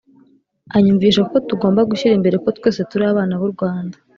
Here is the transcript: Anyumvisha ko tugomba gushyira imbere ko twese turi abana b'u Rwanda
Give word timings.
Anyumvisha 0.75 1.21
ko 1.31 1.35
tugomba 1.47 1.87
gushyira 1.89 2.17
imbere 2.17 2.37
ko 2.43 2.49
twese 2.57 2.81
turi 2.89 3.03
abana 3.11 3.33
b'u 3.39 3.49
Rwanda 3.53 3.95